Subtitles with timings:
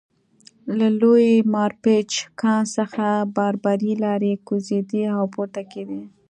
[0.77, 3.05] له لوی مارپیچ کان څخه
[3.35, 6.01] باربري لارۍ کوزېدې او پورته کېدې